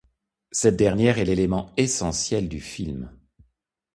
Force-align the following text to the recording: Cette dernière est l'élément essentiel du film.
Cette 0.51 0.77
dernière 0.77 1.19
est 1.19 1.25
l'élément 1.25 1.71
essentiel 1.77 2.49
du 2.49 2.59
film. 2.59 3.11